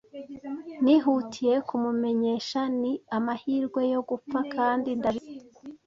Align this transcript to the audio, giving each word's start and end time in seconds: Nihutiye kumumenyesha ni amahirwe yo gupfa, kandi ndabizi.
Nihutiye 0.83 1.55
kumumenyesha 1.67 2.59
ni 2.81 2.93
amahirwe 3.17 3.81
yo 3.93 4.01
gupfa, 4.09 4.39
kandi 4.53 4.89
ndabizi. 4.99 5.61